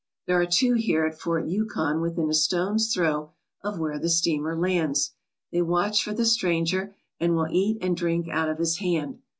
[0.25, 4.55] There are two here at Fort Yukon within a stone's throw of where the steamer
[4.57, 5.11] lands.
[5.51, 9.19] They watch for the stranger and will eat and drink out of his hand.